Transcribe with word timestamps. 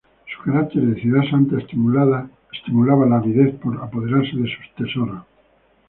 Su 0.35 0.41
carácter 0.45 0.81
de 0.81 0.99
ciudad 0.99 1.21
santa 1.29 1.57
estimulaba 1.59 3.05
la 3.05 3.17
avidez 3.17 3.53
por 3.59 3.77
apoderarse 3.77 4.35
de 4.35 4.47
sus 4.49 4.75
tesoros. 4.75 5.21